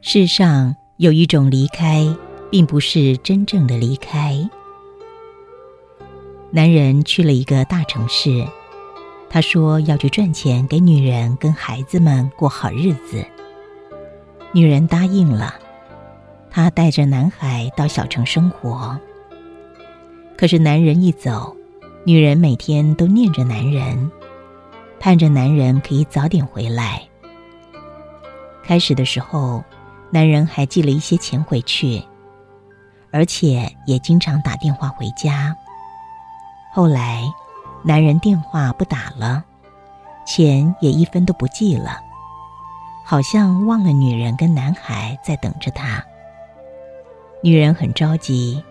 [0.00, 2.04] 世上有一种离开，
[2.50, 4.50] 并不是真正的离开。
[6.50, 8.44] 男人去了一个大城市，
[9.30, 13.24] 他说要去赚钱，给女人跟孩子们过好日子。
[14.50, 15.54] 女人答应了，
[16.50, 18.98] 她带着男孩到小城生活。
[20.36, 21.56] 可是男人一走，
[22.04, 24.10] 女人每天都念着男人，
[25.00, 27.02] 盼着男人可以早点回来。
[28.62, 29.64] 开始的时候。
[30.10, 32.02] 男人还寄了一些钱回去，
[33.12, 35.54] 而且也经常打电话回家。
[36.72, 37.30] 后来，
[37.84, 39.44] 男人电话不打了，
[40.26, 42.00] 钱也一分都不寄了，
[43.04, 46.02] 好像忘了女人跟男孩在等着他。
[47.40, 48.62] 女人很着急，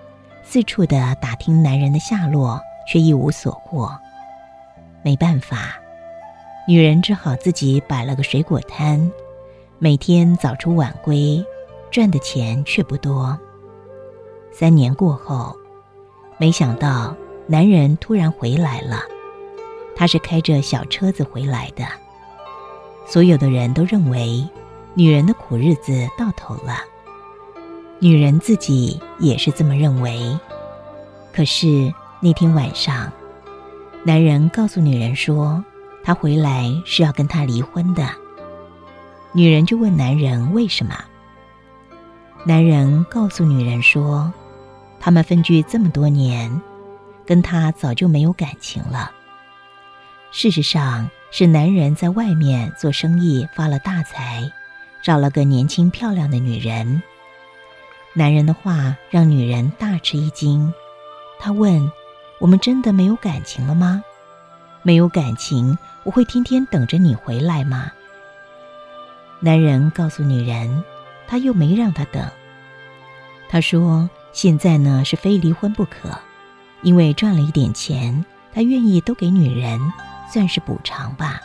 [0.44, 3.90] 四处的打听男人的下落，却一无所获。
[5.02, 5.80] 没办法，
[6.68, 9.10] 女人只好自己摆了个水果摊。
[9.80, 11.42] 每天早出晚归，
[11.90, 13.40] 赚的钱却不多。
[14.52, 15.56] 三年过后，
[16.38, 17.16] 没想到
[17.46, 19.00] 男人突然回来了。
[19.96, 21.86] 他是开着小车子回来的。
[23.06, 24.46] 所有的人都认为
[24.94, 26.80] 女人的苦日子到头了，
[28.00, 30.38] 女人自己也是这么认为。
[31.34, 33.12] 可是那天晚上，
[34.04, 35.64] 男人告诉女人说，
[36.04, 38.08] 他回来是要跟她离婚的。
[39.34, 40.96] 女人就问男人为什么？
[42.46, 44.32] 男人告诉女人说
[45.00, 46.62] ：“他们分居这么多年，
[47.26, 49.12] 跟他早就没有感情了。
[50.32, 54.50] 事实上，是男人在外面做生意发了大财，
[55.04, 57.02] 找了个年轻漂亮的女人。”
[58.18, 60.74] 男人的话让女人大吃一惊，
[61.40, 61.92] 他问
[62.42, 64.04] ：“我们真的没有感情了吗？
[64.82, 67.92] 没有感情，我会天天等着你回来吗？”
[69.40, 70.84] 男人告诉女人，
[71.28, 72.28] 他又没让她等。
[73.50, 76.10] 他说：“现在呢是非离婚不可，
[76.82, 79.80] 因为赚了一点钱，他愿意都给女人，
[80.34, 81.40] 算是补偿吧。”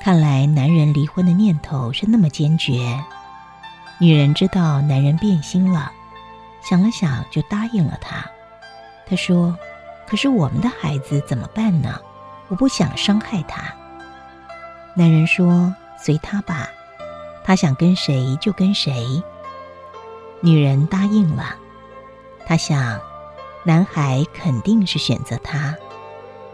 [0.00, 2.98] 看来男人离婚的念头是那么坚决。
[3.98, 5.90] 女人知道男人变心了，
[6.62, 8.24] 想了想就答应了他。
[9.06, 9.56] 他说
[10.08, 12.00] ：“可是我们的孩子怎么办呢？
[12.48, 13.62] 我不想伤害他。”
[14.96, 15.74] 男人说。
[15.96, 16.68] 随他吧，
[17.44, 19.22] 他想跟谁就跟谁。
[20.42, 21.54] 女人答应了，
[22.44, 23.00] 她想，
[23.62, 25.74] 男孩肯定是选择他，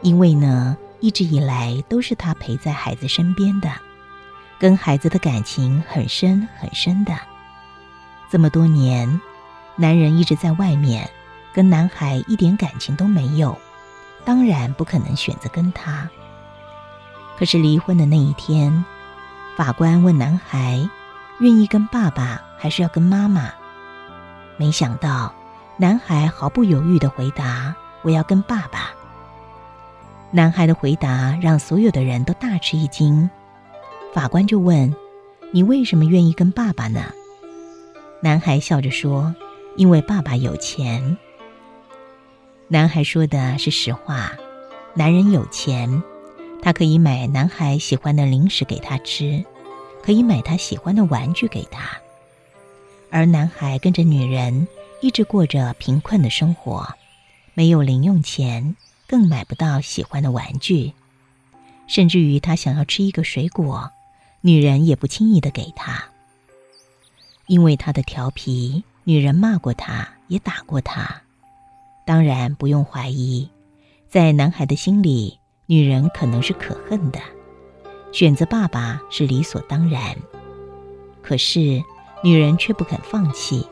[0.02, 3.72] 因为呢，一直以来都是他陪在孩子身边的，
[4.56, 7.12] 跟孩子的感情很深很深的。
[8.30, 9.20] 这么多年，
[9.74, 11.10] 男人一直在外面，
[11.52, 13.58] 跟男孩一点感情都没有，
[14.24, 16.08] 当然不可能选择跟他。
[17.36, 18.84] 可是离婚的那一天。
[19.56, 20.88] 法官问男孩
[21.40, 23.50] ：“愿意跟爸爸，还是要跟妈妈？”
[24.56, 25.34] 没想到，
[25.76, 28.90] 男孩毫不犹豫的回答：“我要跟爸爸。”
[30.30, 33.28] 男孩的回答让所有的人都大吃一惊。
[34.14, 34.94] 法官就问
[35.52, 37.02] ：“你为什么愿意跟爸爸呢？”
[38.22, 39.34] 男孩笑着说
[39.76, 41.16] ：“因为爸爸有钱。”
[42.68, 44.32] 男孩说的是实话，
[44.94, 46.02] 男人有钱。
[46.62, 49.42] 他可以买男孩喜欢的零食给他吃，
[50.02, 51.98] 可以买他喜欢的玩具给他，
[53.10, 54.68] 而男孩跟着女人
[55.00, 56.86] 一直过着贫困的生活，
[57.54, 58.76] 没有零用钱，
[59.06, 60.92] 更买不到喜欢的玩具，
[61.86, 63.90] 甚至于他想要吃一个水果，
[64.42, 66.09] 女人也不轻易的给他，
[67.50, 71.20] 因为他的调皮，女人骂过他，也打过他。
[72.06, 73.50] 当然不用怀疑，
[74.08, 75.36] 在男孩的心里。
[75.66, 77.18] 女人可能是可恨的，
[78.12, 80.16] 选择爸爸是理所当然。
[81.22, 81.82] 可是
[82.22, 83.66] 女人却不肯放弃，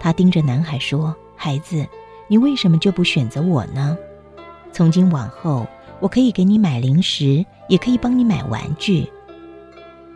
[0.00, 1.86] 她盯着男孩说：“孩子，
[2.26, 3.96] 你为什么就不选择我呢？
[4.72, 5.64] 从今往后，
[6.00, 9.08] 我可以给你买零食，也可以帮你买玩具。”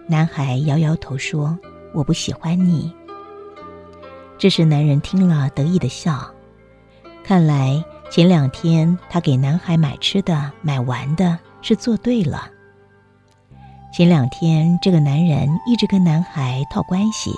[0.08, 1.56] 男孩摇摇头说
[1.98, 2.92] ：“我不喜欢你。”
[4.38, 6.32] 这时，男人听了得意的笑，
[7.24, 7.84] 看来。
[8.10, 12.48] 前两天，他给男孩买吃的、买玩的，是做对了。
[13.92, 17.34] 前两天，这个男人一直跟男孩套关系，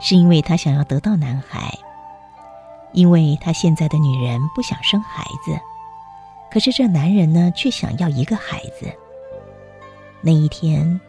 [0.00, 1.72] 是因为他想要得到男孩，
[2.92, 5.58] 因为他现在的女人不想生孩子，
[6.52, 8.92] 可是这男人呢，却想要一个孩子。
[10.20, 11.00] 那一天，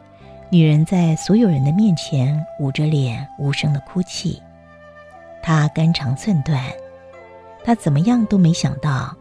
[0.49, 4.41] 女人在所有人的面前捂着脸无声的哭泣，
[5.41, 6.63] 她肝肠寸断，
[7.63, 9.13] 她怎么样都没想到，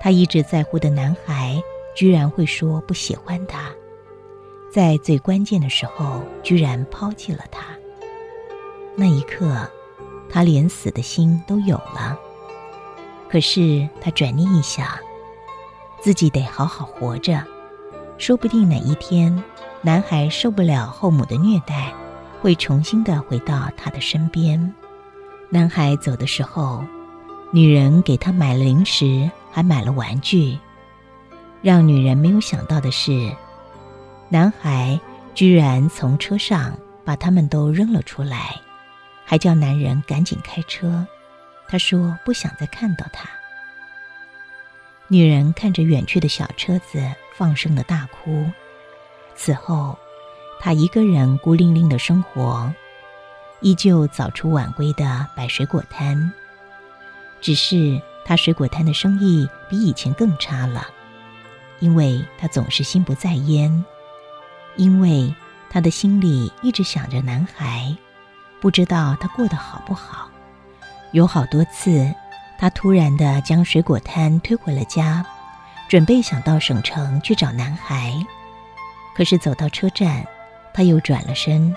[0.00, 1.60] 她一直在乎的男孩
[1.96, 3.70] 居然会说不喜欢她，
[4.72, 7.64] 在最关键的时候居然抛弃了她。
[8.94, 9.68] 那一刻，
[10.30, 12.18] 她连死的心都有了。
[13.28, 14.86] 可是她转念一想，
[16.00, 17.44] 自己得好好活着，
[18.18, 19.42] 说不定哪一天。
[19.82, 21.92] 男孩受不了后母的虐待，
[22.40, 24.74] 会重新的回到他的身边。
[25.48, 26.84] 男孩走的时候，
[27.52, 30.58] 女人给他买了零食，还买了玩具。
[31.62, 33.30] 让女人没有想到的是，
[34.28, 34.98] 男孩
[35.34, 38.56] 居然从车上把他们都扔了出来，
[39.24, 41.06] 还叫男人赶紧开车。
[41.68, 43.28] 他说不想再看到他。
[45.08, 47.00] 女人看着远去的小车子，
[47.36, 48.50] 放声的大哭。
[49.34, 49.98] 此后，
[50.58, 52.72] 他一个人孤零零的生活，
[53.60, 56.32] 依旧早出晚归的摆水果摊。
[57.40, 60.86] 只是他水果摊的生意比以前更差了，
[61.80, 63.84] 因为他总是心不在焉，
[64.76, 65.32] 因为
[65.68, 67.94] 他的心里一直想着男孩，
[68.60, 70.28] 不知道他过得好不好。
[71.12, 72.10] 有好多次，
[72.58, 75.24] 他突然的将水果摊推回了家，
[75.88, 78.14] 准备想到省城去找男孩。
[79.14, 80.26] 可是走到车站，
[80.74, 81.74] 他又转了身，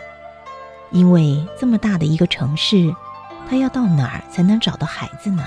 [0.91, 2.93] 因为这么大的一个城市，
[3.49, 5.43] 他要到哪儿才能找到孩子呢？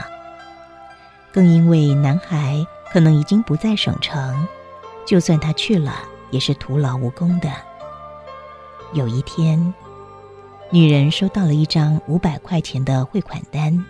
[1.33, 4.47] 更因为男孩可能已经不在省城，
[5.07, 5.95] 就算他去了，
[6.31, 7.51] 也是徒劳无功的。
[8.93, 9.73] 有一天，
[10.71, 13.85] 女人收到了一张五百块钱的汇款单，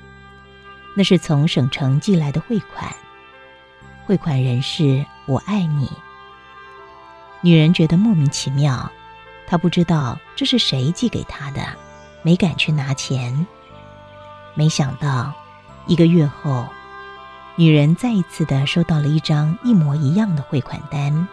[0.96, 2.92] 那是从省城寄来的汇款，
[4.12, 5.90] 汇款人是我爱你。
[7.40, 8.92] 女人觉得莫名其妙，
[9.46, 11.62] 她不知道这是谁寄给她的，
[12.20, 13.46] 没敢去拿钱。
[14.52, 15.32] 没想到，
[15.86, 16.66] 一个月后，
[17.56, 21.26] 女人再一次的收到了一张一模一样的汇款单。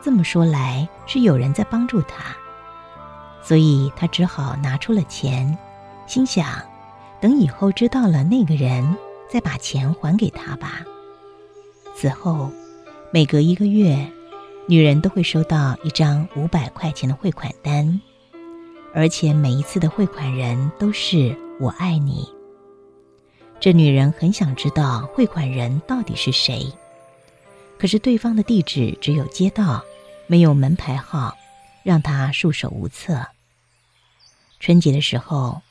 [0.00, 2.26] 这么说来，是有人在帮助她，
[3.42, 5.58] 所以她只好拿出了钱，
[6.06, 6.46] 心想：
[7.20, 8.96] 等以后知道了那个人，
[9.28, 10.82] 再把钱还给他吧。
[11.94, 12.50] 此后，
[13.12, 14.10] 每隔一个月。
[14.66, 18.00] 女人都会收到一张五百块钱的汇款单，
[18.94, 22.28] 而且每一次的汇款人都是我爱你。
[23.58, 26.72] 这女人很想知道汇款人到底是谁，
[27.78, 29.82] 可是对方的地址只有街道，
[30.28, 31.36] 没有门牌号，
[31.82, 33.26] 让她束手无策。
[34.60, 35.62] 春节的时候，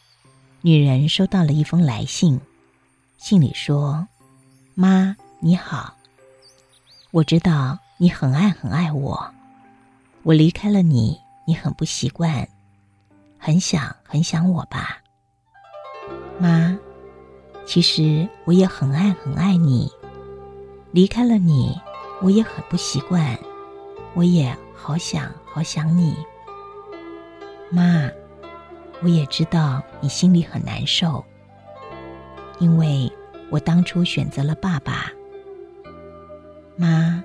[0.60, 2.42] 女人收到了一封来信，
[3.18, 4.10] 信里说
[4.76, 5.96] ：“妈，你好，
[7.12, 9.30] 我知道。”你很爱很爱我，
[10.24, 12.48] 我离开了你，你很不习惯，
[13.38, 15.00] 很想很想我吧，
[16.40, 16.80] 妈。
[17.66, 19.92] 其实我也很爱很爱你，
[20.94, 21.78] 离开了你，
[22.22, 23.38] 我也很不习惯，
[24.14, 26.16] 我也好想好想你，
[27.70, 28.10] 妈。
[29.04, 31.22] 我也知道你心里很难受，
[32.60, 33.12] 因为
[33.50, 35.12] 我当初选择了爸爸，
[36.80, 37.22] 妈。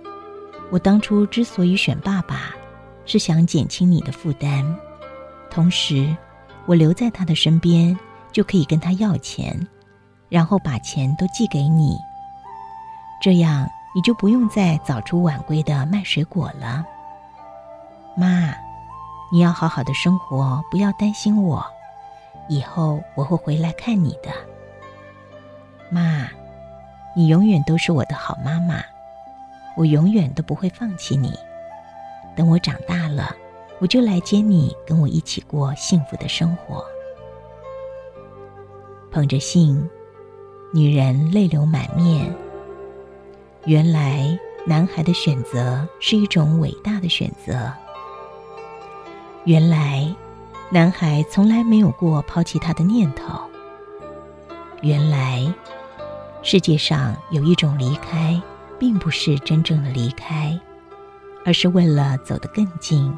[0.70, 2.52] 我当初之所以选爸爸，
[3.04, 4.64] 是想减轻你的负担，
[5.48, 6.16] 同时，
[6.66, 7.96] 我留在他的身边
[8.32, 9.54] 就可以跟他要钱，
[10.28, 11.96] 然后把钱都寄给你，
[13.22, 16.84] 这样你就不用再早出晚归的卖水果了。
[18.16, 18.52] 妈，
[19.30, 21.64] 你要好好的生活，不要担心我，
[22.48, 24.32] 以后我会回来看你的。
[25.90, 26.26] 妈，
[27.14, 28.82] 你永远都是我的好妈妈。
[29.76, 31.32] 我永远都不会放弃你。
[32.36, 33.34] 等我长大了，
[33.80, 36.84] 我就来接你，跟我一起过幸福的生活。
[39.10, 39.88] 捧着信，
[40.72, 42.34] 女人泪流满面。
[43.64, 47.72] 原来，男孩的选择是一种伟大的选择。
[49.44, 50.12] 原来，
[50.70, 53.38] 男孩从来没有过抛弃他的念头。
[54.82, 55.46] 原来，
[56.42, 58.42] 世界上有一种离开。
[58.84, 60.60] 并不是真正的离开，
[61.42, 63.16] 而是为了走得更近，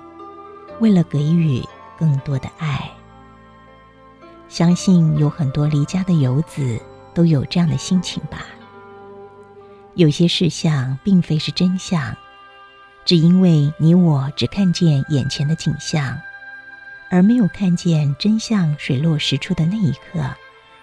[0.78, 1.61] 为了给予
[1.99, 2.88] 更多的爱。
[4.49, 6.80] 相信有很多离家的游子
[7.12, 8.46] 都有这样的心情吧。
[9.96, 12.16] 有些事项并非是真相，
[13.04, 16.16] 只因为你我只看见眼前的景象，
[17.11, 20.25] 而没有看见真相水落石出的那一刻，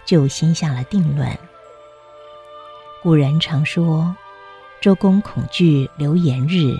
[0.04, 1.32] 就先下了定论。
[3.02, 4.14] 古人常说。
[4.84, 6.78] 周公恐惧流言日，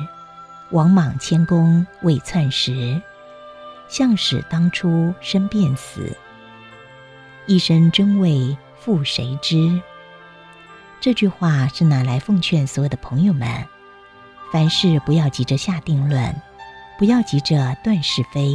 [0.72, 3.02] 王莽迁宫未篡时，
[3.88, 6.14] 向使当初身便死。
[7.46, 9.80] 一生真为负谁知？
[11.00, 13.48] 这句话是拿来奉劝所有的朋友们：
[14.52, 16.36] 凡事不要急着下定论，
[17.00, 18.54] 不要急着断是非，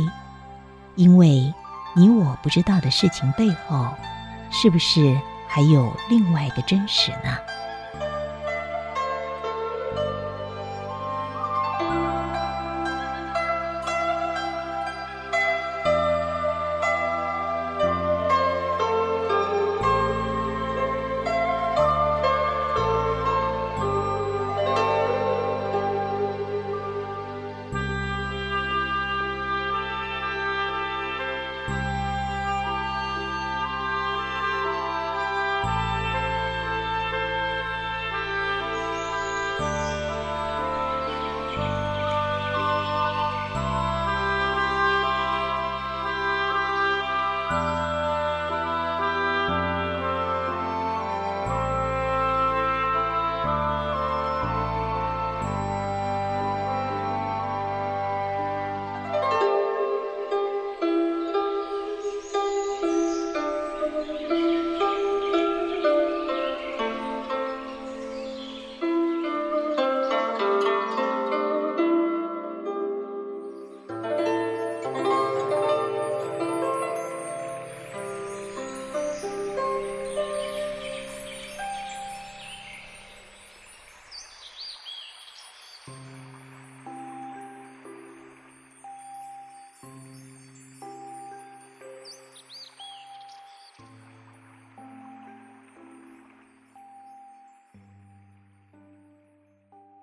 [0.95, 1.55] 因为
[1.97, 3.95] 你我不知道的事情背后，
[4.51, 7.35] 是不是还有另外一个真实呢